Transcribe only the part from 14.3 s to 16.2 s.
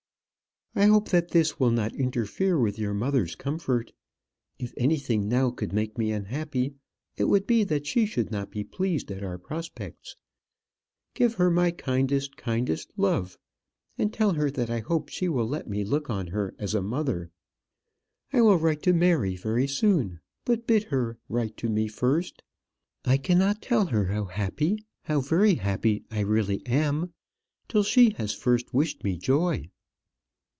her that I hope she will let me look